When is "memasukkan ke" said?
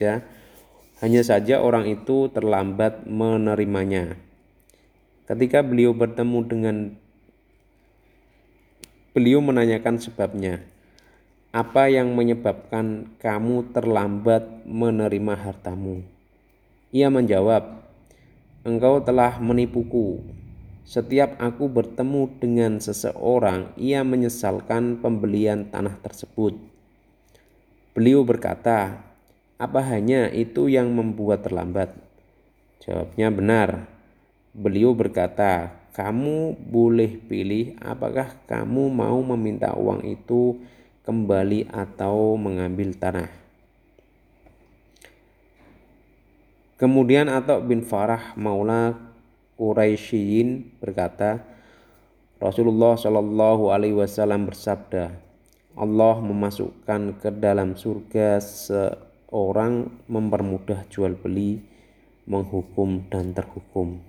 56.24-57.28